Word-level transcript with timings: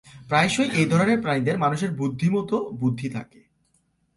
প্রায়শই, 0.29 0.69
এই 0.73 0.85
ধরনের 0.85 1.21
প্রাণীদের 1.21 1.57
মানুষের 1.57 1.91
বুদ্ধি 1.91 2.27
মতো 2.29 2.55
বুদ্ধি 2.79 3.07
থাকে। 3.09 3.41